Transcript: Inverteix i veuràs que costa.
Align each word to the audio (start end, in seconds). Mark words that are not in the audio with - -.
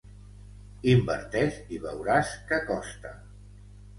Inverteix 0.93 1.59
i 1.77 1.79
veuràs 1.85 2.33
que 2.49 2.61
costa. 2.73 3.15